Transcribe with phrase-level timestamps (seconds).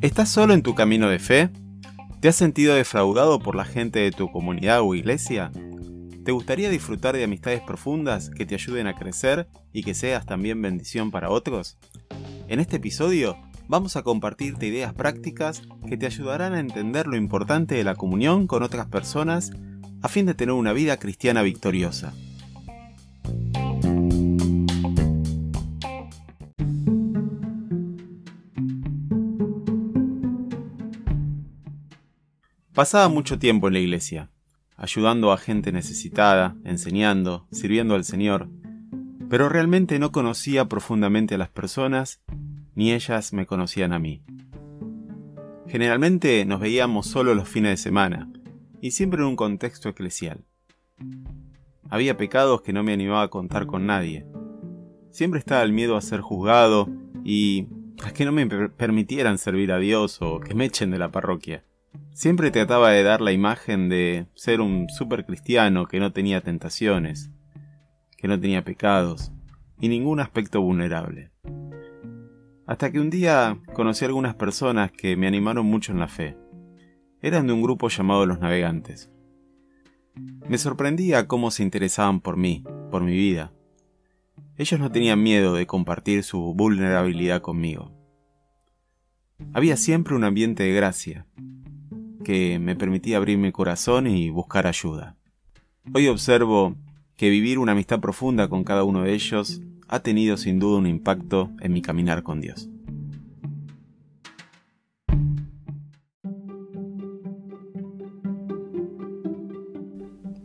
[0.00, 1.50] ¿Estás solo en tu camino de fe?
[2.20, 5.50] ¿Te has sentido defraudado por la gente de tu comunidad o iglesia?
[6.24, 10.62] ¿Te gustaría disfrutar de amistades profundas que te ayuden a crecer y que seas también
[10.62, 11.78] bendición para otros?
[12.48, 13.36] En este episodio
[13.68, 18.46] vamos a compartirte ideas prácticas que te ayudarán a entender lo importante de la comunión
[18.46, 19.50] con otras personas
[20.02, 22.12] a fin de tener una vida cristiana victoriosa.
[32.76, 34.28] Pasaba mucho tiempo en la iglesia,
[34.76, 38.50] ayudando a gente necesitada, enseñando, sirviendo al Señor,
[39.30, 42.20] pero realmente no conocía profundamente a las personas,
[42.74, 44.22] ni ellas me conocían a mí.
[45.66, 48.30] Generalmente nos veíamos solo los fines de semana,
[48.82, 50.44] y siempre en un contexto eclesial.
[51.88, 54.26] Había pecados que no me animaba a contar con nadie.
[55.10, 56.90] Siempre estaba el miedo a ser juzgado
[57.24, 57.68] y
[58.04, 61.64] a que no me permitieran servir a Dios o que me echen de la parroquia.
[62.16, 67.30] Siempre trataba de dar la imagen de ser un super cristiano que no tenía tentaciones,
[68.16, 69.32] que no tenía pecados
[69.78, 71.30] y ningún aspecto vulnerable.
[72.66, 76.38] Hasta que un día conocí a algunas personas que me animaron mucho en la fe.
[77.20, 79.10] Eran de un grupo llamado Los Navegantes.
[80.48, 83.52] Me sorprendía cómo se interesaban por mí, por mi vida.
[84.56, 87.92] Ellos no tenían miedo de compartir su vulnerabilidad conmigo.
[89.52, 91.26] Había siempre un ambiente de gracia,
[92.26, 95.14] que me permitía abrir mi corazón y buscar ayuda.
[95.94, 96.74] Hoy observo
[97.14, 100.88] que vivir una amistad profunda con cada uno de ellos ha tenido sin duda un
[100.88, 102.68] impacto en mi caminar con Dios.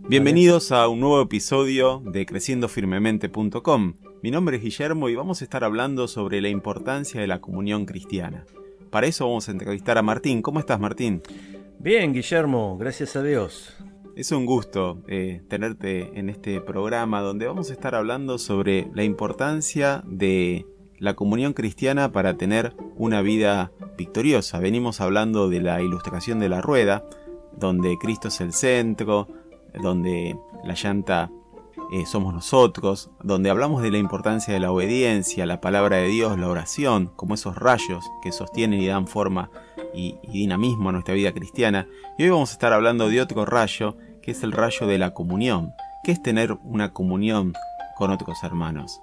[0.08, 3.94] Bienvenidos a un nuevo episodio de creciendofirmemente.com.
[4.22, 7.88] Mi nombre es Guillermo y vamos a estar hablando sobre la importancia de la comunión
[7.88, 8.46] cristiana.
[8.92, 10.44] Para eso vamos a entrevistar a Martín.
[10.44, 11.24] ¿Cómo estás, Martín?
[11.84, 13.74] Bien, Guillermo, gracias a Dios.
[14.16, 19.03] Es un gusto eh, tenerte en este programa donde vamos a estar hablando sobre la
[19.03, 20.68] importancia de
[21.00, 24.59] la comunión cristiana para tener una vida victoriosa.
[24.59, 27.03] Venimos hablando de la ilustración de la rueda,
[27.58, 29.28] donde Cristo es el centro,
[29.81, 31.31] donde la llanta
[31.91, 36.38] eh, somos nosotros, donde hablamos de la importancia de la obediencia, la palabra de Dios,
[36.38, 39.50] la oración, como esos rayos que sostienen y dan forma
[39.94, 41.88] y, dinamismo a nuestra vida cristiana.
[42.18, 45.13] Y hoy vamos a estar hablando de otro rayo, que es el rayo de la
[45.13, 47.53] comunión, que es tener una comunión
[47.97, 49.02] con otros hermanos.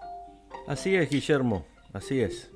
[0.67, 2.51] Así es, Guillermo, así es.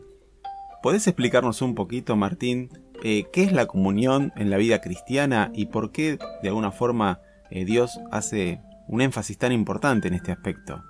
[0.82, 2.70] ¿Podés explicarnos un poquito, Martín,
[3.03, 7.20] eh, qué es la comunión en la vida cristiana y por qué, de alguna forma,
[7.50, 10.82] eh, Dios hace un énfasis tan importante en este aspecto?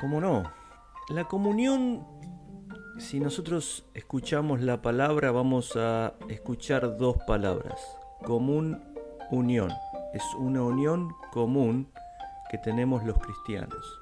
[0.00, 0.42] ¿Cómo no?
[1.08, 2.04] La comunión
[3.02, 7.80] si nosotros escuchamos la palabra, vamos a escuchar dos palabras.
[8.22, 8.80] Común,
[9.30, 9.70] unión.
[10.14, 11.88] Es una unión común
[12.50, 14.00] que tenemos los cristianos.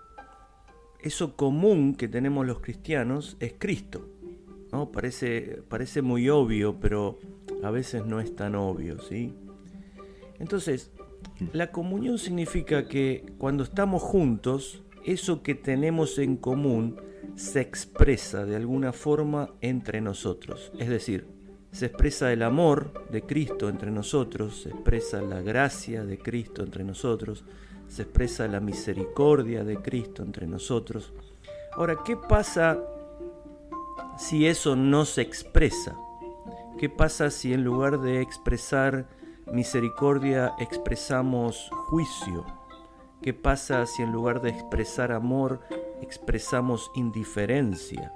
[1.01, 4.07] Eso común que tenemos los cristianos es Cristo.
[4.71, 4.93] ¿no?
[4.93, 7.19] Parece, parece muy obvio, pero
[7.65, 9.01] a veces no es tan obvio.
[9.01, 9.35] ¿sí?
[10.39, 10.91] Entonces,
[11.53, 17.01] la comunión significa que cuando estamos juntos, eso que tenemos en común
[17.37, 20.73] se expresa de alguna forma entre nosotros.
[20.79, 21.27] Es decir,
[21.73, 26.85] se expresa el amor de Cristo entre nosotros, se expresa la gracia de Cristo entre
[26.85, 27.45] nosotros,
[27.89, 31.13] se expresa la misericordia de Cristo entre nosotros.
[31.73, 32.79] Ahora, ¿qué pasa
[34.19, 35.97] si eso no se expresa?
[36.79, 39.07] ¿Qué pasa si en lugar de expresar
[39.53, 42.60] misericordia expresamos juicio?
[43.23, 45.61] ¿Qué pasa si en lugar de expresar amor
[46.01, 48.13] expresamos indiferencia?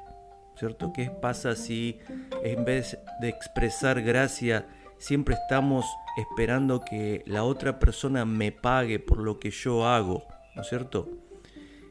[0.56, 0.92] ¿Cierto?
[0.94, 1.98] ¿Qué pasa si
[2.42, 4.66] en vez de expresar gracia
[4.96, 5.84] siempre estamos
[6.16, 10.24] esperando que la otra persona me pague por lo que yo hago?
[10.56, 11.10] ¿No es cierto?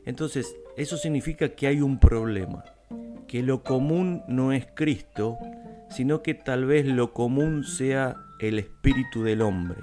[0.06, 2.64] Entonces, eso significa que hay un problema,
[3.28, 5.38] que lo común no es Cristo,
[5.90, 9.82] sino que tal vez lo común sea el espíritu del hombre.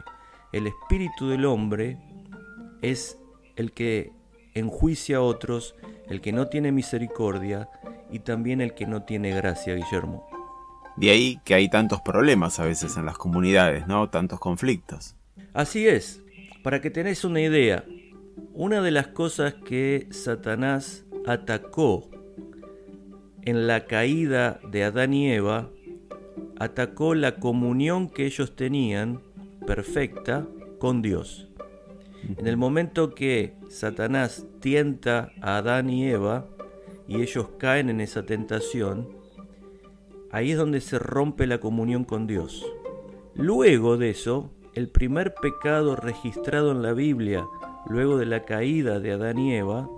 [0.52, 1.96] El espíritu del hombre
[2.82, 3.19] es
[3.60, 4.12] el que
[4.54, 5.76] enjuicia a otros,
[6.08, 7.68] el que no tiene misericordia
[8.10, 10.26] y también el que no tiene gracia, Guillermo.
[10.96, 14.10] De ahí que hay tantos problemas a veces en las comunidades, ¿no?
[14.10, 15.14] Tantos conflictos.
[15.54, 16.22] Así es.
[16.62, 17.84] Para que tenés una idea,
[18.52, 22.10] una de las cosas que Satanás atacó
[23.42, 25.70] en la caída de Adán y Eva,
[26.58, 29.22] atacó la comunión que ellos tenían
[29.66, 30.46] perfecta
[30.78, 31.50] con Dios.
[32.37, 36.46] En el momento que Satanás tienta a Adán y Eva
[37.08, 39.08] y ellos caen en esa tentación,
[40.31, 42.64] ahí es donde se rompe la comunión con Dios.
[43.34, 47.44] Luego de eso, el primer pecado registrado en la Biblia,
[47.88, 49.88] luego de la caída de Adán y Eva,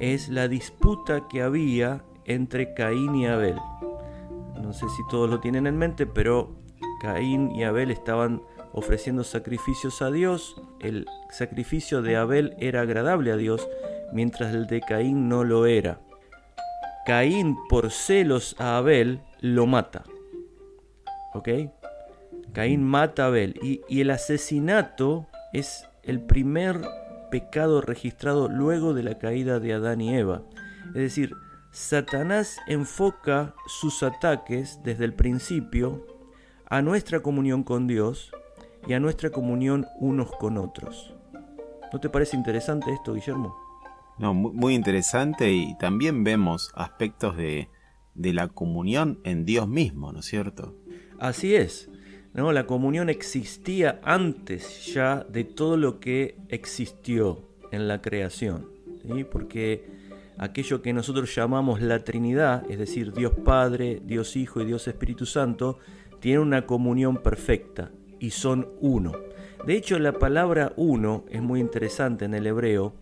[0.00, 3.56] es la disputa que había entre Caín y Abel.
[4.60, 6.56] No sé si todos lo tienen en mente, pero
[7.00, 8.42] Caín y Abel estaban
[8.76, 10.54] ofreciendo sacrificios a Dios.
[10.80, 13.66] El sacrificio de Abel era agradable a Dios,
[14.12, 15.98] mientras el de Caín no lo era.
[17.06, 20.04] Caín, por celos a Abel, lo mata.
[21.32, 21.48] ¿Ok?
[22.52, 23.58] Caín mata a Abel.
[23.62, 26.80] Y, y el asesinato es el primer
[27.30, 30.42] pecado registrado luego de la caída de Adán y Eva.
[30.88, 31.34] Es decir,
[31.70, 36.06] Satanás enfoca sus ataques desde el principio
[36.68, 38.32] a nuestra comunión con Dios
[38.86, 41.14] y a nuestra comunión unos con otros.
[41.92, 43.56] ¿No te parece interesante esto, Guillermo?
[44.18, 47.68] No, muy interesante y también vemos aspectos de,
[48.14, 50.74] de la comunión en Dios mismo, ¿no es cierto?
[51.18, 51.90] Así es.
[52.32, 52.52] ¿no?
[52.52, 58.68] La comunión existía antes ya de todo lo que existió en la creación.
[59.30, 59.88] Porque
[60.36, 65.26] aquello que nosotros llamamos la Trinidad, es decir, Dios Padre, Dios Hijo y Dios Espíritu
[65.26, 65.78] Santo,
[66.20, 69.12] tiene una comunión perfecta y son uno.
[69.66, 72.94] De hecho, la palabra uno es muy interesante en el hebreo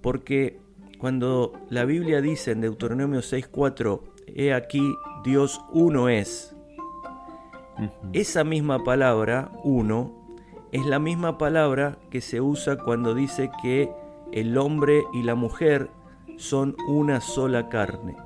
[0.00, 0.60] porque
[0.98, 4.00] cuando la Biblia dice en Deuteronomio 6.4,
[4.34, 4.82] he aquí
[5.24, 6.56] Dios uno es,
[8.12, 10.12] esa misma palabra, uno,
[10.72, 13.90] es la misma palabra que se usa cuando dice que
[14.32, 15.88] el hombre y la mujer
[16.36, 18.16] son una sola carne.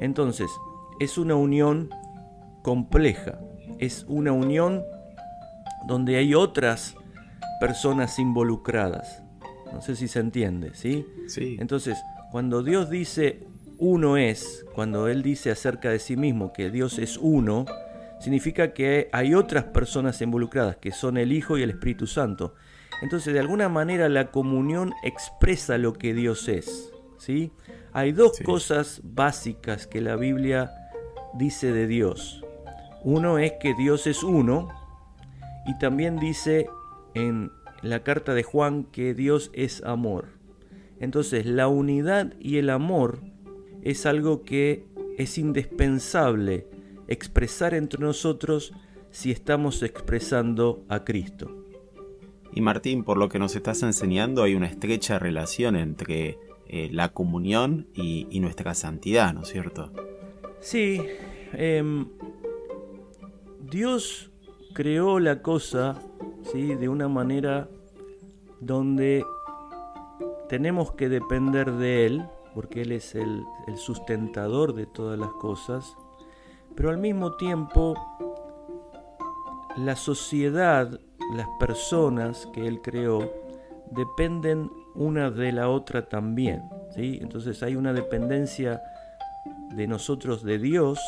[0.00, 0.50] Entonces,
[0.98, 1.90] es una unión
[2.62, 3.38] compleja,
[3.78, 4.82] es una unión
[5.86, 6.96] donde hay otras
[7.60, 9.22] personas involucradas.
[9.72, 11.06] No sé si se entiende, ¿sí?
[11.26, 11.56] Sí.
[11.60, 11.98] Entonces,
[12.30, 13.46] cuando Dios dice
[13.78, 17.66] uno es, cuando Él dice acerca de sí mismo que Dios es uno,
[18.20, 22.54] significa que hay otras personas involucradas, que son el Hijo y el Espíritu Santo.
[23.02, 26.90] Entonces, de alguna manera, la comunión expresa lo que Dios es.
[27.18, 27.52] ¿sí?
[27.92, 30.70] Hay dos cosas básicas que la Biblia
[31.34, 32.42] dice de Dios.
[33.04, 34.68] Uno es que Dios es uno
[35.66, 36.68] y también dice
[37.14, 37.50] en
[37.82, 40.28] la carta de Juan que Dios es amor.
[41.00, 43.20] Entonces, la unidad y el amor
[43.82, 44.86] es algo que
[45.18, 46.66] es indispensable
[47.08, 48.72] expresar entre nosotros
[49.10, 51.64] si estamos expresando a Cristo.
[52.52, 57.10] Y Martín, por lo que nos estás enseñando, hay una estrecha relación entre eh, la
[57.10, 59.92] comunión y, nuestra santidad, ¿no es cierto?
[60.60, 61.00] Sí,
[61.52, 62.08] em,
[63.70, 64.30] Dios
[64.76, 65.94] creó la cosa
[66.52, 66.74] ¿sí?
[66.74, 67.66] de una manera
[68.60, 69.24] donde
[70.50, 73.46] tenemos que depender de Él, porque Él es el
[73.76, 75.96] sustentador de todas las cosas,
[76.74, 77.94] pero al mismo tiempo
[79.78, 81.00] la sociedad,
[81.34, 83.32] las personas que él creó,
[83.90, 86.62] dependen una de la otra también.
[86.94, 87.18] ¿sí?
[87.22, 88.82] Entonces hay una dependencia
[89.74, 90.98] de nosotros de Dios,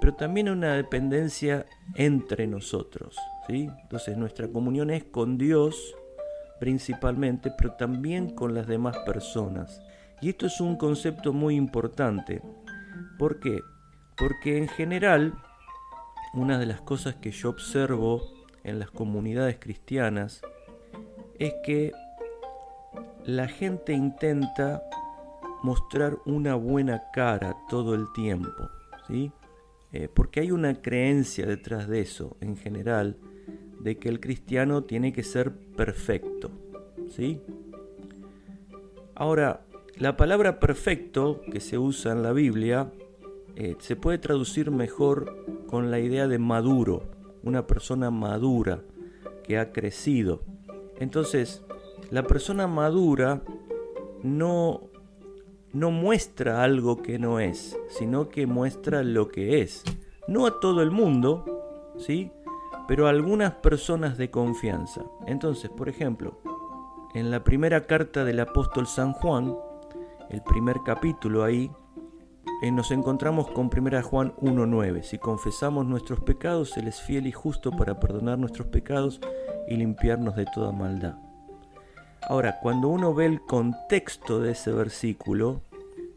[0.00, 3.16] pero también una dependencia entre nosotros.
[3.46, 3.68] ¿sí?
[3.82, 5.94] Entonces nuestra comunión es con Dios
[6.58, 9.80] principalmente, pero también con las demás personas.
[10.20, 12.42] Y esto es un concepto muy importante.
[13.18, 13.60] ¿Por qué?
[14.16, 15.34] Porque en general,
[16.34, 18.22] una de las cosas que yo observo
[18.64, 20.42] en las comunidades cristianas
[21.38, 21.92] es que
[23.24, 24.82] la gente intenta
[25.62, 28.68] mostrar una buena cara todo el tiempo,
[29.06, 29.32] ¿sí?
[29.92, 33.16] Eh, porque hay una creencia detrás de eso, en general,
[33.80, 36.50] de que el cristiano tiene que ser perfecto,
[37.08, 37.40] ¿sí?
[39.14, 39.64] Ahora,
[39.96, 42.92] la palabra perfecto que se usa en la Biblia
[43.56, 47.02] eh, se puede traducir mejor con la idea de maduro,
[47.42, 48.82] una persona madura
[49.42, 50.42] que ha crecido.
[51.00, 51.64] Entonces,
[52.10, 53.42] la persona madura
[54.22, 54.87] no,
[55.78, 59.84] no muestra algo que no es, sino que muestra lo que es.
[60.26, 62.32] No a todo el mundo, ¿sí?
[62.88, 65.04] Pero a algunas personas de confianza.
[65.26, 66.40] Entonces, por ejemplo,
[67.14, 69.56] en la primera carta del apóstol San Juan,
[70.30, 71.70] el primer capítulo ahí,
[72.60, 75.02] eh, nos encontramos con 1 Juan 1.9.
[75.02, 79.20] Si confesamos nuestros pecados, Él es fiel y justo para perdonar nuestros pecados
[79.68, 81.14] y limpiarnos de toda maldad.
[82.28, 85.62] Ahora, cuando uno ve el contexto de ese versículo,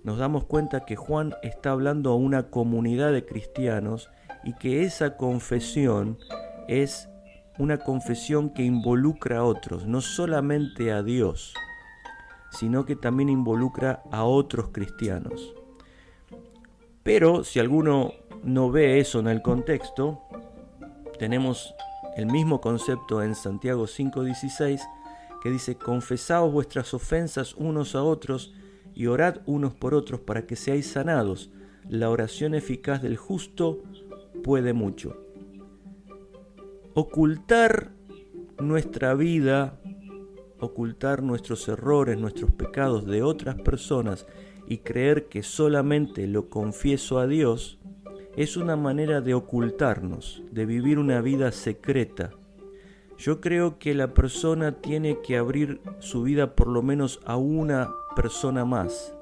[0.03, 4.10] nos damos cuenta que Juan está hablando a una comunidad de cristianos
[4.43, 6.17] y que esa confesión
[6.67, 7.08] es
[7.60, 11.53] una confesión que involucra a otros, no solamente a Dios.
[12.51, 15.55] sino que también involucra a otros cristianos.
[17.03, 18.12] Pero si alguno
[18.43, 20.22] no ve eso en el contexto,
[21.17, 21.74] tenemos
[22.17, 24.81] el mismo concepto en Santiago 5:16
[25.41, 28.53] que dice, confesaos vuestras ofensas unos a otros
[28.94, 31.52] y orad unos por otros para que seáis sanados.
[31.90, 33.84] La oración eficaz del justo
[34.44, 35.26] puede mucho.
[36.94, 37.92] Ocultar
[38.60, 39.80] nuestra vida,
[40.60, 44.28] ocultar nuestros errores, nuestros pecados de otras personas
[44.68, 47.80] y creer que solamente lo confieso a Dios,
[48.38, 52.32] es una manera de ocultarnos, de vivir una vida secreta.
[53.22, 57.94] Yo creo que la persona tiene que abrir su vida por lo menos a una
[58.16, 59.13] persona más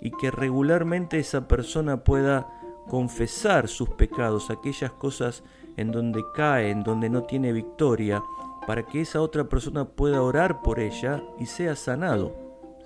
[0.00, 2.46] y que regularmente esa persona pueda
[2.86, 5.42] confesar sus pecados, aquellas cosas
[5.76, 8.22] en donde cae, en donde no tiene victoria,
[8.68, 12.32] para que esa otra persona pueda orar por ella y sea sanado.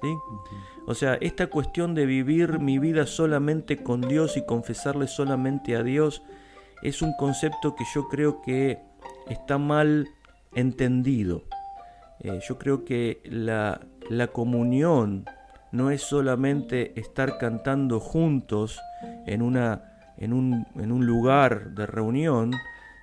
[0.00, 0.16] ¿sí?
[0.86, 5.82] O sea, esta cuestión de vivir mi vida solamente con Dios y confesarle solamente a
[5.82, 6.22] Dios
[6.82, 8.78] es un concepto que yo creo que
[9.28, 10.08] está mal
[10.54, 11.44] entendido.
[12.20, 15.24] Eh, yo creo que la, la comunión
[15.72, 18.80] no es solamente estar cantando juntos
[19.26, 22.52] en, una, en, un, en un lugar de reunión,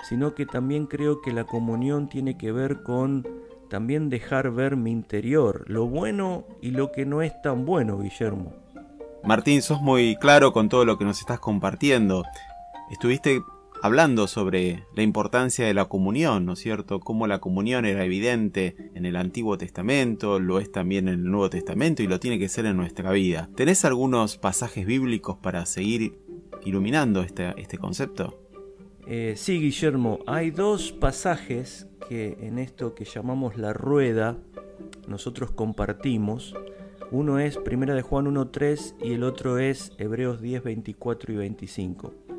[0.07, 3.27] sino que también creo que la comunión tiene que ver con
[3.69, 8.53] también dejar ver mi interior, lo bueno y lo que no es tan bueno, Guillermo.
[9.23, 12.23] Martín, sos muy claro con todo lo que nos estás compartiendo.
[12.89, 13.41] Estuviste
[13.81, 16.99] hablando sobre la importancia de la comunión, ¿no es cierto?
[16.99, 21.49] Cómo la comunión era evidente en el Antiguo Testamento, lo es también en el Nuevo
[21.49, 23.49] Testamento y lo tiene que ser en nuestra vida.
[23.55, 26.19] ¿Tenés algunos pasajes bíblicos para seguir
[26.63, 28.37] iluminando este, este concepto?
[29.07, 34.37] Eh, sí, Guillermo, hay dos pasajes que en esto que llamamos la rueda
[35.07, 36.55] nosotros compartimos.
[37.09, 42.30] Uno es Primera de Juan 1.3 y el otro es Hebreos 10, 24 y 25.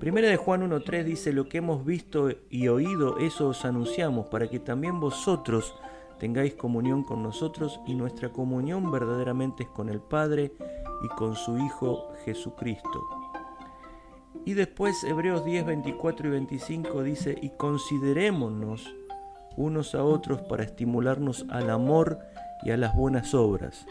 [0.00, 4.48] Primera de Juan 1.3 dice, lo que hemos visto y oído, eso os anunciamos, para
[4.48, 5.74] que también vosotros
[6.18, 10.52] tengáis comunión con nosotros y nuestra comunión verdaderamente es con el Padre
[11.04, 13.04] y con su Hijo Jesucristo.
[14.44, 18.94] Y después Hebreos 10, 24 y 25 dice, y considerémonos
[19.56, 22.20] unos a otros para estimularnos al amor
[22.62, 23.86] y a las buenas obras,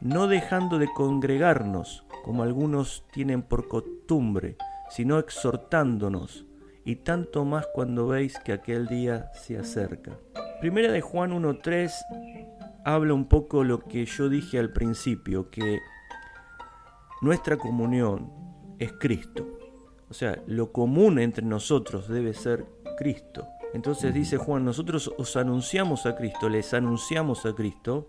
[0.00, 4.56] no dejando de congregarnos, como algunos tienen por costumbre,
[4.90, 6.46] sino exhortándonos,
[6.84, 10.18] y tanto más cuando veis que aquel día se acerca.
[10.60, 11.90] Primera de Juan 1.3
[12.84, 15.78] habla un poco lo que yo dije al principio, que
[17.20, 18.32] nuestra comunión
[18.78, 19.46] es Cristo.
[20.08, 22.64] O sea, lo común entre nosotros debe ser
[22.96, 23.46] Cristo.
[23.74, 28.08] Entonces dice Juan, nosotros os anunciamos a Cristo, les anunciamos a Cristo,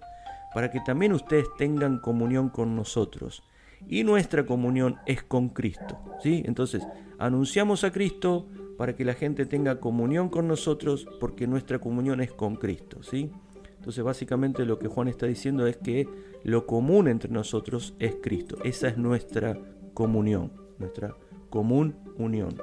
[0.53, 3.43] para que también ustedes tengan comunión con nosotros.
[3.87, 5.99] Y nuestra comunión es con Cristo.
[6.21, 6.43] ¿sí?
[6.45, 6.85] Entonces,
[7.17, 12.31] anunciamos a Cristo para que la gente tenga comunión con nosotros, porque nuestra comunión es
[12.31, 13.03] con Cristo.
[13.03, 13.31] ¿sí?
[13.77, 16.07] Entonces, básicamente lo que Juan está diciendo es que
[16.43, 18.57] lo común entre nosotros es Cristo.
[18.63, 19.57] Esa es nuestra
[19.93, 21.15] comunión, nuestra
[21.49, 22.55] común unión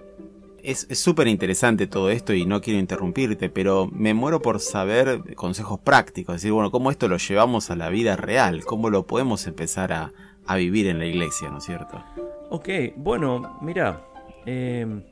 [0.66, 5.78] es súper interesante todo esto y no quiero interrumpirte, pero me muero por saber consejos
[5.78, 9.46] prácticos, es decir, bueno, cómo esto lo llevamos a la vida real, cómo lo podemos
[9.46, 10.12] empezar a,
[10.54, 12.00] vivir en la iglesia, ¿no es cierto?
[12.50, 14.00] Ok, bueno, mira,
[14.44, 15.02] em,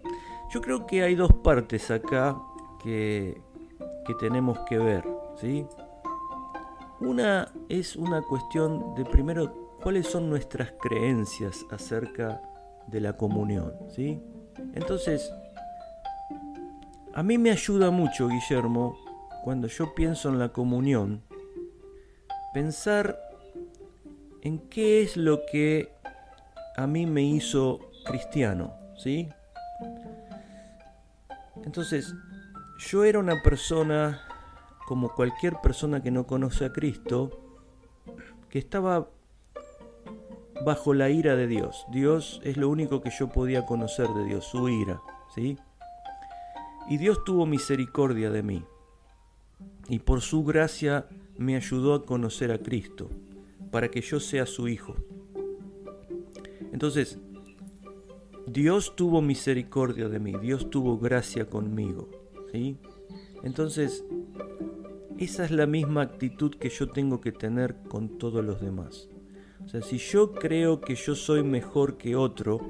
[0.51, 2.37] yo creo que hay dos partes acá
[2.83, 3.41] que,
[4.07, 5.05] que tenemos que ver,
[5.41, 5.67] ¿sí?
[7.01, 12.41] Una es una cuestión de primero, ¿cuáles son nuestras creencias acerca
[12.87, 14.23] de la comunión, ¿sí?
[14.75, 15.33] Entonces,
[17.13, 18.97] a mí me ayuda mucho, Guillermo,
[19.43, 21.23] cuando yo pienso en la comunión,
[22.53, 23.19] pensar
[24.45, 25.93] en qué es lo que
[26.77, 29.29] a mí me hizo cristiano, ¿sí?
[31.65, 32.15] Entonces,
[32.79, 34.21] yo era una persona,
[34.87, 37.41] como cualquier persona que no conoce a Cristo,
[38.51, 39.09] que estaba
[40.65, 41.87] bajo la ira de Dios.
[41.91, 45.01] Dios es lo único que yo podía conocer de Dios, su ira,
[45.35, 45.59] ¿sí?
[46.89, 48.63] Y Dios tuvo misericordia de mí,
[49.89, 51.07] y por su gracia
[51.39, 53.09] me ayudó a conocer a Cristo,
[53.75, 54.95] para que yo sea su hijo.
[56.73, 57.19] Entonces,
[58.47, 62.09] Dios tuvo misericordia de mí, Dios tuvo gracia conmigo.
[62.53, 62.79] ¿sí?
[63.43, 64.05] Entonces,
[65.19, 69.11] esa es la misma actitud que yo tengo que tener con todos los demás.
[69.65, 72.61] O sea, si yo creo que yo soy mejor que otro,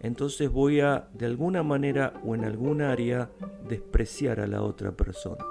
[0.00, 3.30] entonces voy a, de alguna manera o en algún área,
[3.68, 5.44] despreciar a la otra persona.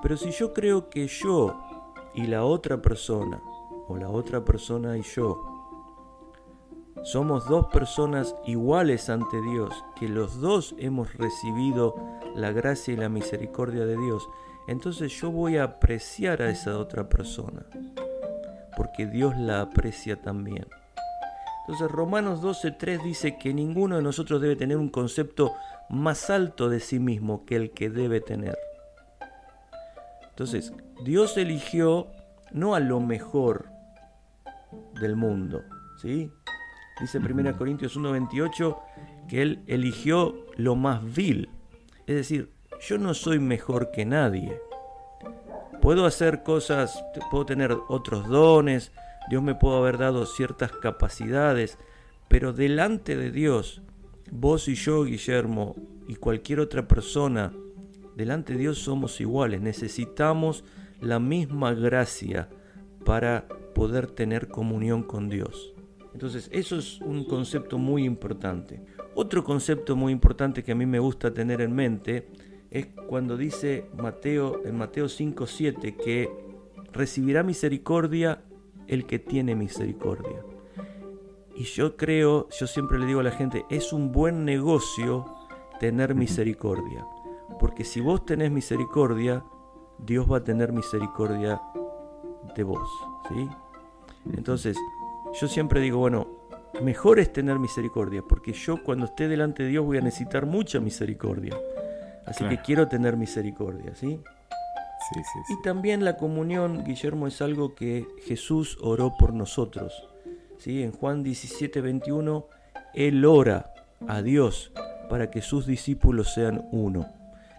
[0.00, 1.65] Pero si yo creo que yo
[2.16, 3.40] y la otra persona,
[3.88, 5.56] o la otra persona y yo,
[7.04, 11.94] somos dos personas iguales ante Dios, que los dos hemos recibido
[12.34, 14.28] la gracia y la misericordia de Dios,
[14.66, 17.66] entonces yo voy a apreciar a esa otra persona,
[18.76, 20.66] porque Dios la aprecia también.
[21.60, 25.52] Entonces Romanos 12.3 dice que ninguno de nosotros debe tener un concepto
[25.88, 28.56] más alto de sí mismo que el que debe tener.
[30.36, 32.08] Entonces, Dios eligió
[32.52, 33.70] no a lo mejor
[35.00, 35.62] del mundo,
[35.96, 36.30] ¿sí?
[37.00, 38.78] Dice 1 Corintios 1.28
[39.28, 41.48] que Él eligió lo más vil.
[42.06, 42.52] Es decir,
[42.86, 44.60] yo no soy mejor que nadie.
[45.80, 48.92] Puedo hacer cosas, puedo tener otros dones,
[49.30, 51.78] Dios me puede haber dado ciertas capacidades,
[52.28, 53.80] pero delante de Dios,
[54.30, 55.76] vos y yo, Guillermo,
[56.06, 57.54] y cualquier otra persona,
[58.16, 59.60] delante de Dios somos iguales.
[59.60, 60.64] Necesitamos
[61.00, 62.48] la misma gracia
[63.04, 65.74] para poder tener comunión con Dios.
[66.12, 68.82] Entonces, eso es un concepto muy importante.
[69.14, 72.28] Otro concepto muy importante que a mí me gusta tener en mente
[72.70, 76.30] es cuando dice Mateo en Mateo 5:7 que
[76.92, 78.42] recibirá misericordia
[78.86, 80.42] el que tiene misericordia.
[81.54, 85.24] Y yo creo, yo siempre le digo a la gente, es un buen negocio
[85.80, 87.06] tener misericordia,
[87.58, 89.44] porque si vos tenés misericordia,
[89.98, 91.60] Dios va a tener misericordia
[92.54, 92.88] de vos,
[93.28, 93.48] ¿sí?
[94.32, 94.76] Entonces,
[95.40, 96.26] yo siempre digo, bueno,
[96.82, 100.80] mejor es tener misericordia, porque yo cuando esté delante de Dios voy a necesitar mucha
[100.80, 101.56] misericordia.
[102.26, 104.20] Así que quiero tener misericordia, ¿sí?
[105.12, 105.54] Sí, sí, sí.
[105.54, 110.08] Y también la comunión, Guillermo, es algo que Jesús oró por nosotros.
[110.58, 110.82] ¿sí?
[110.82, 112.46] En Juan 17, 21,
[112.94, 113.72] Él ora
[114.08, 114.72] a Dios
[115.08, 117.06] para que sus discípulos sean uno.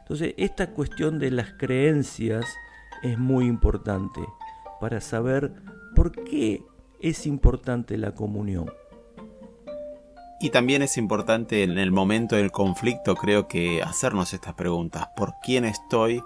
[0.08, 2.46] Entonces, esta cuestión de las creencias
[3.04, 4.22] es muy importante
[4.80, 5.52] para saber
[5.98, 6.64] por qué
[7.02, 8.72] es importante la comunión.
[10.40, 15.10] Y también es importante en el momento del conflicto, creo que hacernos estas preguntas.
[15.18, 16.24] ¿Por quién estoy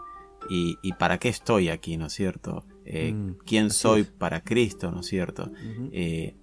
[0.47, 2.63] y, para qué estoy aquí, no es cierto?
[2.85, 5.49] Eh, mm, ¿Quién soy para Cristo, no es cierto?
[5.91, 6.35] Eh,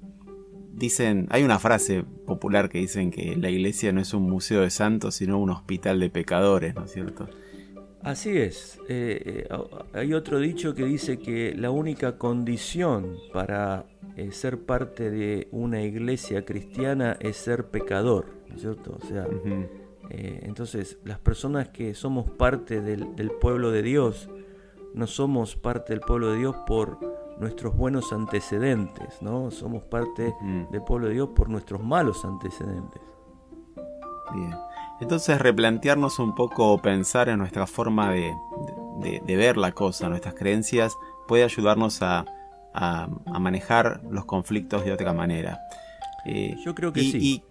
[0.78, 4.70] dicen, hay una frase popular que dicen que la iglesia no es un museo de
[4.70, 7.28] santos, sino un hospital de pecadores, ¿no es cierto?
[8.02, 8.78] Así es.
[8.88, 9.48] Eh,
[9.92, 13.86] hay otro dicho que dice que la única condición para
[14.16, 18.98] eh, ser parte de una iglesia cristiana es ser pecador, ¿no es cierto?
[19.00, 19.26] O sea,
[20.10, 24.28] eh, entonces las personas que somos parte del, pueblo de Dios,
[24.94, 26.98] no somos parte del pueblo de Dios por
[27.38, 29.51] nuestros buenos antecedentes, ¿no?
[29.51, 30.35] Somos parte
[30.70, 33.03] del pueblo de Dios por nuestros malos antecedentes.
[34.35, 34.55] Bien.
[35.01, 38.35] Entonces replantearnos un poco o pensar en nuestra forma de,
[39.27, 40.96] ver la cosa, nuestras creencias,
[41.29, 42.24] puede ayudarnos a,
[42.74, 45.61] a, manejar los conflictos de otra manera.
[46.24, 47.18] Eh, yo creo que sí.
[47.20, 47.44] Y,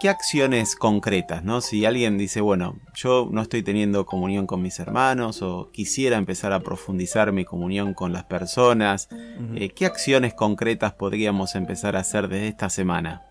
[0.00, 1.60] qué acciones concretas, ¿no?
[1.60, 6.52] Si alguien dice, bueno, yo no estoy teniendo comunión con mis hermanos o quisiera empezar
[6.52, 9.08] a profundizar mi comunión con las personas,
[9.54, 13.22] eh, ¿qué acciones concretas podríamos empezar a hacer desde esta semana?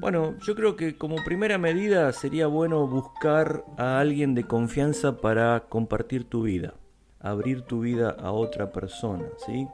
[0.00, 5.60] Bueno, yo creo que como primera medida sería bueno buscar a alguien de confianza para
[5.68, 6.74] compartir tu vida,
[7.18, 9.66] abrir tu vida a otra persona, ¿sí?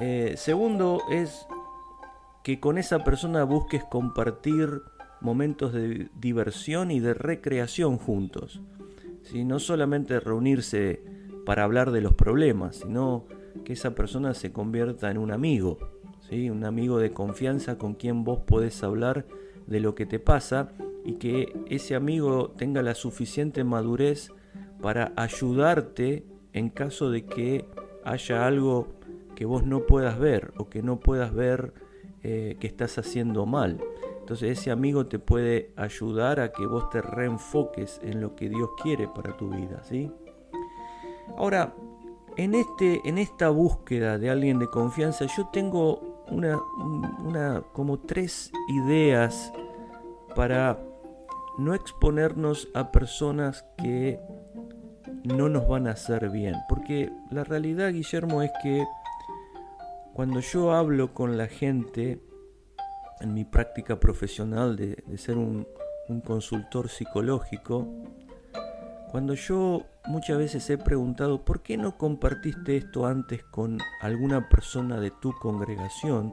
[0.00, 1.46] Eh, segundo es
[2.46, 4.82] que con esa persona busques compartir
[5.20, 8.60] momentos de diversión y de recreación juntos.
[9.34, 11.02] No solamente reunirse
[11.44, 13.24] para hablar de los problemas, sino
[13.64, 15.78] que esa persona se convierta en un amigo,
[16.20, 16.48] ¿sí?
[16.48, 19.26] un amigo de confianza con quien vos podés hablar
[19.66, 20.68] de lo que te pasa
[21.04, 24.30] y que ese amigo tenga la suficiente madurez
[24.80, 27.64] para ayudarte en caso de que
[28.04, 28.86] haya algo
[29.34, 31.74] que vos no puedas ver o que no puedas ver
[32.28, 33.80] eh, que estás haciendo mal.
[34.18, 38.68] Entonces ese amigo te puede ayudar a que vos te reenfoques en lo que Dios
[38.82, 40.10] quiere para tu vida, ¿sí?
[41.36, 41.72] Ahora,
[42.36, 46.58] en, este, en esta búsqueda de alguien de confianza, yo tengo una,
[47.24, 49.52] una como tres ideas
[50.34, 50.80] para
[51.58, 54.18] no exponernos a personas que
[55.22, 56.56] no nos van a hacer bien.
[56.68, 58.84] Porque la realidad, Guillermo, es que
[60.16, 62.22] cuando yo hablo con la gente
[63.20, 65.68] en mi práctica profesional de, ser un,
[66.24, 67.86] consultor psicológico,
[69.10, 74.98] cuando yo muchas veces he preguntado, ¿por qué no compartiste esto antes con alguna persona
[75.00, 76.32] de tu congregación?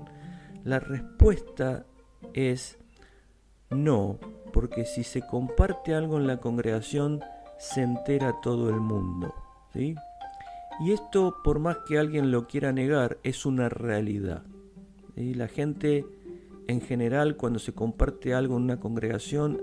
[0.64, 1.86] La respuesta
[2.32, 2.78] es
[3.70, 4.18] no,
[4.54, 7.20] porque si se comparte algo en la congregación,
[7.60, 9.34] se entera todo el mundo.
[9.74, 9.94] ¿sí?
[10.80, 14.44] Y esto, por más que alguien lo quiera negar, es una realidad.
[15.16, 16.06] Y la gente,
[16.68, 19.62] en general, cuando se comparte algo en una congregación,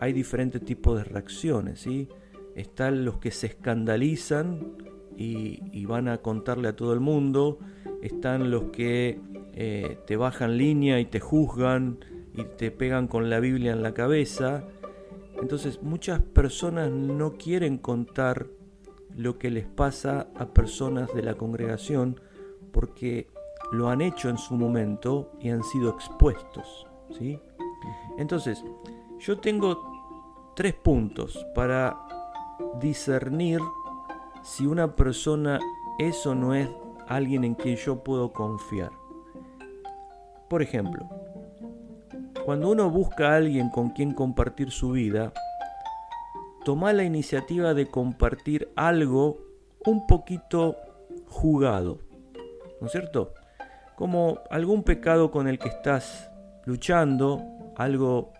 [0.00, 1.80] hay diferentes tipos de reacciones.
[1.80, 2.08] ¿sí?
[2.54, 4.76] Están los que se escandalizan
[5.16, 7.58] y, van a contarle a todo el mundo.
[8.02, 9.20] Están los que
[9.54, 11.98] eh, te bajan línea y te juzgan
[12.34, 14.64] y te pegan con la Biblia en la cabeza.
[15.40, 18.48] Entonces muchas personas no quieren contar
[19.18, 22.20] lo que les pasa a personas de la congregación
[22.72, 23.26] porque
[23.72, 26.86] lo han hecho en su momento y han sido expuestos.
[27.18, 27.40] ¿sí?
[28.16, 28.64] Entonces,
[29.18, 31.98] yo tengo tres puntos para
[32.80, 33.60] discernir
[34.44, 35.58] si una persona
[35.98, 36.70] es o no es
[37.08, 38.92] alguien en quien yo puedo confiar.
[40.48, 41.08] Por ejemplo,
[42.44, 45.32] cuando uno busca a alguien con quien compartir su vida,
[46.64, 49.38] toma la iniciativa de compartir algo
[49.84, 50.76] un poquito
[51.26, 52.00] jugado,
[52.80, 53.34] ¿no es cierto?
[53.96, 56.30] Como algún pecado con el que estás
[56.64, 57.42] luchando,
[57.76, 58.32] algo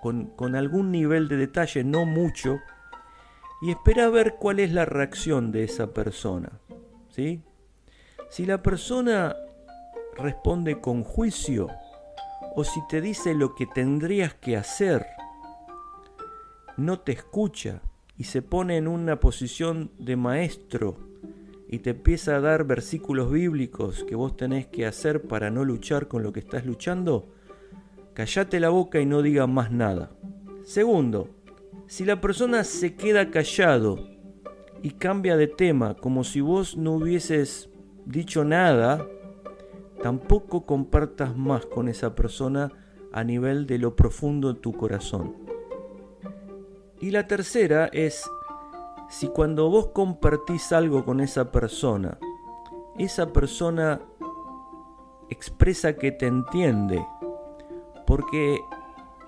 [0.00, 2.58] con, algún nivel de detalle, no mucho,
[3.62, 6.60] y espera ver cuál es la reacción de esa persona.
[7.08, 7.42] ¿sí?
[8.30, 9.34] Si la persona
[10.16, 11.68] responde con juicio
[12.54, 15.06] o si te dice lo que tendrías que hacer,
[16.76, 17.82] no te escucha
[18.18, 20.96] y se pone en una posición de maestro
[21.68, 26.08] y te empieza a dar versículos bíblicos que vos tenés que hacer para no luchar
[26.08, 27.32] con lo que estás luchando,
[28.14, 30.10] callate la boca y no digas más nada.
[30.64, 31.30] Segundo,
[31.86, 34.08] si la persona se queda callado
[34.82, 37.70] y cambia de tema como si vos no hubieses
[38.04, 39.06] dicho nada,
[40.02, 42.72] tampoco compartas más con esa persona
[43.12, 45.45] a nivel de lo profundo de tu corazón.
[47.00, 48.28] Y la tercera es
[49.08, 52.18] si cuando vos compartís algo con esa persona,
[52.98, 54.00] esa persona
[55.28, 57.04] expresa que te entiende,
[58.06, 58.58] porque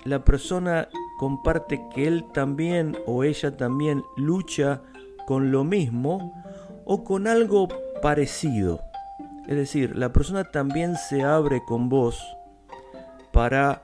[0.04, 4.82] la persona comparte que él también o ella también lucha
[5.26, 6.32] con lo mismo
[6.84, 7.68] o con algo
[8.00, 8.80] parecido.
[9.46, 12.22] Es decir, la persona también se abre con vos
[13.32, 13.82] para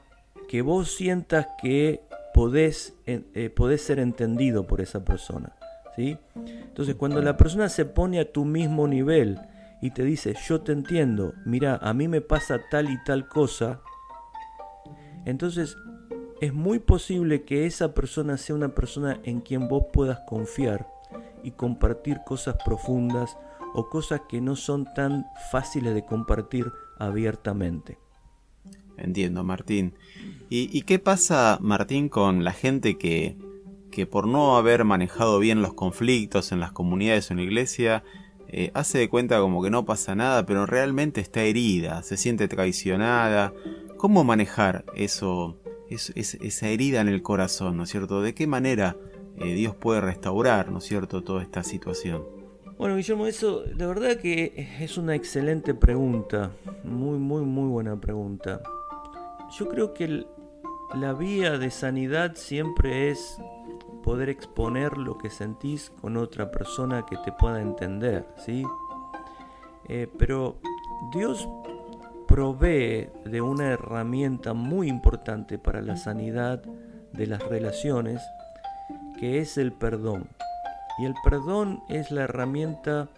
[0.48, 2.02] que vos sientas que
[2.34, 5.54] podés, eh, podés ser entendido por esa persona.
[5.96, 6.18] ¿sí?
[6.34, 9.40] Entonces, cuando la persona se pone a tu mismo nivel
[9.80, 13.80] y te dice, yo te entiendo, mira, a mí me pasa tal y tal cosa,
[15.24, 15.76] entonces
[16.40, 20.88] es muy posible que esa persona sea una persona en quien vos puedas confiar
[21.44, 23.38] y compartir cosas profundas
[23.74, 26.66] o cosas que no son tan fáciles de compartir
[26.98, 28.03] abiertamente.
[28.96, 29.94] Entiendo, Martín.
[30.50, 33.36] ¿Y, qué pasa, Martín, con la gente que,
[33.90, 38.04] que por no haber manejado bien los conflictos en las comunidades o en la iglesia,
[38.48, 42.46] eh, hace de cuenta como que no pasa nada, pero realmente está herida, se siente
[42.46, 43.52] traicionada?
[43.96, 45.58] ¿Cómo manejar eso
[45.90, 48.22] es, esa herida en el corazón, ¿no es cierto?
[48.22, 48.96] ¿De qué manera
[49.38, 52.22] eh, Dios puede restaurar, ¿no es cierto?, toda esta situación.
[52.78, 56.52] Bueno, Guillermo, eso de verdad que es una excelente pregunta,
[56.84, 58.62] muy, muy, muy buena pregunta.
[59.50, 60.26] Yo creo que
[60.94, 63.38] la vía de sanidad siempre es
[64.02, 68.64] poder exponer lo que sentís con otra persona que te pueda entender, ¿sí?
[69.88, 70.58] Eh, pero
[71.12, 71.48] Dios
[72.26, 76.62] provee de una herramienta muy importante para la sanidad
[77.12, 78.22] de las relaciones,
[79.18, 80.28] que es el perdón.
[80.98, 83.08] Y el perdón es la herramienta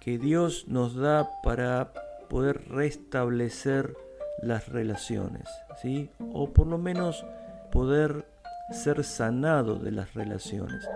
[0.00, 1.92] que Dios nos da para
[2.28, 3.96] poder restablecer
[4.42, 5.48] las relaciones,
[5.80, 6.10] ¿sí?
[6.32, 7.24] O por lo menos
[7.72, 8.26] poder
[8.70, 10.88] ser sanado de las relaciones.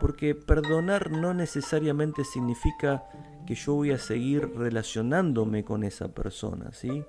[0.00, 3.04] Porque perdonar no necesariamente significa
[3.46, 7.04] que yo voy a seguir relacionándome con esa persona, ¿sí?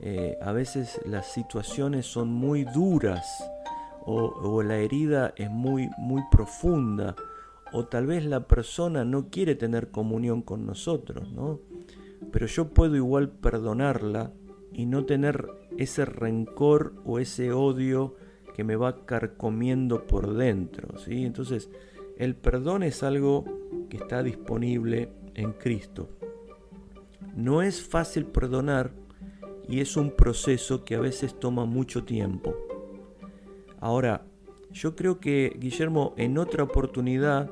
[0.00, 3.26] Eh, a veces las situaciones son muy duras
[4.08, 7.16] o, la herida es muy, muy profunda
[7.72, 11.58] o tal vez la persona no quiere tener comunión con nosotros, ¿no?
[12.30, 14.32] Pero yo puedo igual perdonarla
[14.72, 15.48] y no tener
[15.78, 18.16] ese rencor o ese odio
[18.54, 21.24] que me va carcomiendo por dentro, ¿sí?
[21.24, 21.70] Entonces,
[22.16, 23.44] el perdón es algo
[23.90, 26.08] que está disponible en Cristo.
[27.34, 28.92] No es fácil perdonar
[29.68, 32.56] y es un proceso que a veces toma mucho tiempo.
[33.78, 34.24] Ahora,
[34.70, 37.50] yo creo que, Guillermo, en otra oportunidad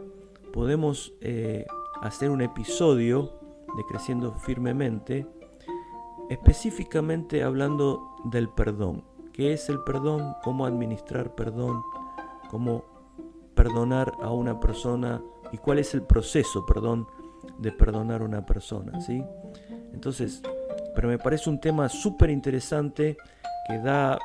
[0.53, 1.67] podemos eh,
[2.01, 3.33] hacer un episodio
[3.77, 5.27] de Creciendo Firmemente,
[6.31, 9.05] específicamente hablando del perdón.
[9.33, 10.35] ¿Qué es el perdón?
[10.43, 11.83] ¿Cómo administrar perdón?
[12.51, 12.85] ¿Cómo
[13.55, 15.23] perdonar a una persona?
[15.53, 17.07] ¿Y cuál es el proceso, perdón,
[17.59, 19.23] de perdonar a una persona, ¿sí?
[19.93, 20.43] Entonces,
[20.95, 23.17] pero me parece un tema súper interesante
[23.67, 24.19] que da,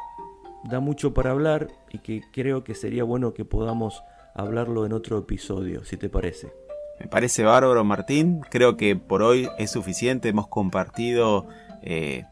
[0.65, 5.17] da mucho para hablar y que creo que sería bueno que podamos hablarlo en otro
[5.17, 6.53] episodio, si te parece.
[6.99, 8.41] Me parece bárbaro, Martín.
[8.49, 10.29] Creo que por hoy es suficiente.
[10.29, 11.47] Hemos compartido
[11.81, 12.25] eh,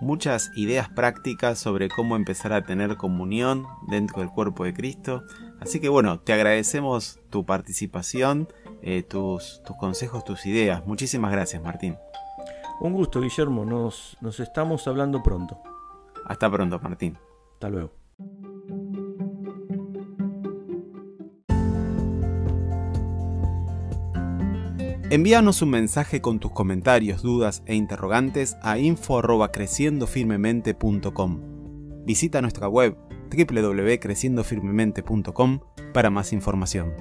[0.00, 5.24] muchas ideas prácticas sobre cómo empezar a tener comunión dentro del cuerpo de Cristo.
[5.60, 8.48] Así que bueno, te agradecemos tu participación,
[8.82, 10.86] eh, tus, tus consejos, tus ideas.
[10.86, 11.96] Muchísimas gracias, Martín.
[12.80, 13.64] Un gusto, Guillermo.
[13.64, 15.60] Nos, nos estamos hablando pronto.
[16.24, 17.18] Hasta pronto, Martín.
[17.54, 17.99] Hasta luego.
[25.10, 31.40] Envíanos un mensaje con tus comentarios, dudas e interrogantes a info@creciendofirmemente.com.
[32.06, 32.96] Visita nuestra web
[33.28, 35.60] www.creciendofirmemente.com
[35.92, 36.94] para más información.